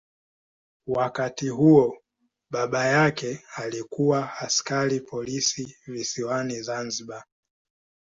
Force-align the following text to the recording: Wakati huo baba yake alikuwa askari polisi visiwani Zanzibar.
Wakati 0.87 1.47
huo 1.49 1.97
baba 2.51 2.85
yake 2.85 3.41
alikuwa 3.55 4.37
askari 4.37 4.99
polisi 5.01 5.77
visiwani 5.85 6.61
Zanzibar. 6.61 7.23